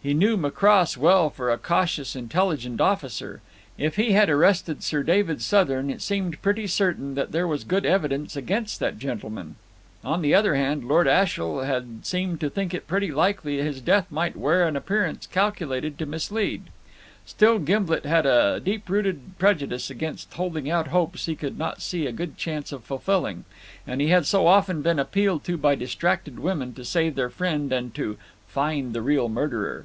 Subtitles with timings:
[0.00, 3.42] He knew Macross well for a cautious, intelligent officer;
[3.76, 7.84] if he had arrested Sir David Southern it seemed pretty certain that there was good
[7.84, 9.56] evidence against that gentleman.
[10.04, 14.06] On the other hand Lord Ashiel had seemed to think it likely that his death
[14.08, 16.70] might wear an appearance calculated to mislead.
[17.26, 22.06] Still Gimblet had a deep rooted prejudice against holding out hopes he could not see
[22.06, 23.44] a good chance of fulfilling,
[23.84, 27.72] and he had so often been appealed to by distracted women to save their friend
[27.72, 27.92] and
[28.46, 29.84] "find the real murderer."